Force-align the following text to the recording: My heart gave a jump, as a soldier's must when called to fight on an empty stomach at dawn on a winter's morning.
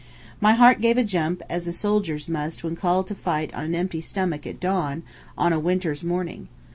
My 0.39 0.53
heart 0.53 0.81
gave 0.81 0.97
a 0.97 1.03
jump, 1.03 1.43
as 1.47 1.67
a 1.67 1.71
soldier's 1.71 2.27
must 2.27 2.63
when 2.63 2.75
called 2.75 3.05
to 3.05 3.13
fight 3.13 3.53
on 3.53 3.65
an 3.65 3.75
empty 3.75 4.01
stomach 4.01 4.47
at 4.47 4.59
dawn 4.59 5.03
on 5.37 5.53
a 5.53 5.59
winter's 5.59 6.03
morning. 6.03 6.47